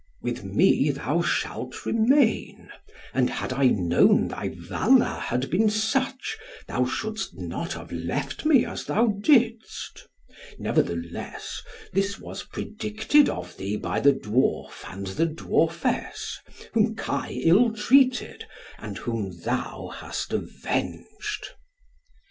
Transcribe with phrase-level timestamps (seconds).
[0.23, 2.71] "With me thou shalt remain;
[3.13, 8.65] and had I known thy valour had been such, thou shouldst not have left me
[8.65, 10.07] as thou didst.
[10.57, 11.61] Nevertheless,
[11.93, 16.39] this was predicted of thee by the dwarf and the dwarfess,
[16.73, 18.47] whom Kai ill treated,
[18.79, 21.49] and whom thou hast avenged."